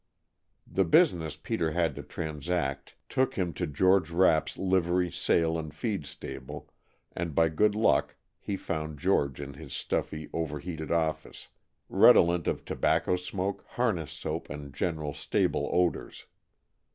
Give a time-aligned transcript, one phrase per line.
[0.65, 6.07] The business Peter had to transact took him to George Rapp's Livery, Sale and Feed
[6.07, 6.71] Stable,
[7.11, 11.49] and by good luck he found George in his stuffy, over heated office,
[11.87, 16.25] redolent of tobacco smoke, harness soap and general stable odors.